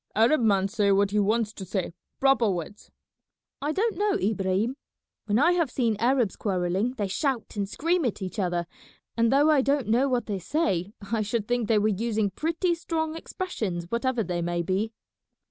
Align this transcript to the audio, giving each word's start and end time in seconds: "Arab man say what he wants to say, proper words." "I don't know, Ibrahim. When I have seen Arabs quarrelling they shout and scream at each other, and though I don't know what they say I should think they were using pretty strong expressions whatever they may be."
"Arab 0.15 0.41
man 0.41 0.67
say 0.67 0.91
what 0.91 1.11
he 1.11 1.19
wants 1.19 1.53
to 1.53 1.63
say, 1.63 1.93
proper 2.19 2.49
words." 2.49 2.89
"I 3.61 3.71
don't 3.71 3.99
know, 3.99 4.13
Ibrahim. 4.15 4.75
When 5.25 5.37
I 5.37 5.51
have 5.51 5.69
seen 5.69 5.95
Arabs 5.99 6.35
quarrelling 6.35 6.95
they 6.97 7.07
shout 7.07 7.55
and 7.55 7.69
scream 7.69 8.03
at 8.05 8.19
each 8.19 8.39
other, 8.39 8.65
and 9.15 9.31
though 9.31 9.51
I 9.51 9.61
don't 9.61 9.85
know 9.87 10.09
what 10.09 10.25
they 10.25 10.39
say 10.39 10.91
I 11.11 11.21
should 11.21 11.47
think 11.47 11.67
they 11.67 11.77
were 11.77 11.87
using 11.87 12.31
pretty 12.31 12.73
strong 12.73 13.15
expressions 13.15 13.85
whatever 13.91 14.23
they 14.23 14.41
may 14.41 14.63
be." 14.63 14.91